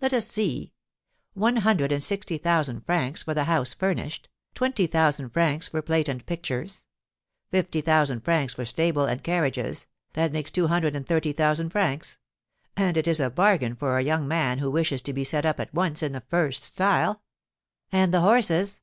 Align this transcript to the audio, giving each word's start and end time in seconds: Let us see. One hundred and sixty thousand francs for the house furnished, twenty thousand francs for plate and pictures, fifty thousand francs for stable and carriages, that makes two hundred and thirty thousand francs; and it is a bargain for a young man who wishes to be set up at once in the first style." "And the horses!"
Let 0.00 0.14
us 0.14 0.28
see. 0.28 0.72
One 1.32 1.56
hundred 1.56 1.90
and 1.90 2.00
sixty 2.04 2.38
thousand 2.38 2.86
francs 2.86 3.24
for 3.24 3.34
the 3.34 3.42
house 3.42 3.74
furnished, 3.74 4.28
twenty 4.54 4.86
thousand 4.86 5.30
francs 5.30 5.66
for 5.66 5.82
plate 5.82 6.08
and 6.08 6.24
pictures, 6.24 6.86
fifty 7.50 7.80
thousand 7.80 8.20
francs 8.24 8.54
for 8.54 8.64
stable 8.64 9.04
and 9.06 9.20
carriages, 9.24 9.88
that 10.12 10.30
makes 10.30 10.52
two 10.52 10.68
hundred 10.68 10.94
and 10.94 11.04
thirty 11.08 11.32
thousand 11.32 11.70
francs; 11.70 12.18
and 12.76 12.96
it 12.96 13.08
is 13.08 13.18
a 13.18 13.30
bargain 13.30 13.74
for 13.74 13.98
a 13.98 14.04
young 14.04 14.28
man 14.28 14.58
who 14.58 14.70
wishes 14.70 15.02
to 15.02 15.12
be 15.12 15.24
set 15.24 15.44
up 15.44 15.58
at 15.58 15.74
once 15.74 16.04
in 16.04 16.12
the 16.12 16.20
first 16.28 16.62
style." 16.62 17.24
"And 17.90 18.14
the 18.14 18.20
horses!" 18.20 18.80